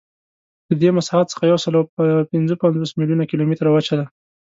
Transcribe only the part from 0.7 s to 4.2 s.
دې مساحت څخه یوسلاوپینځهپنځوس میلیونه کیلومتره وچه ده.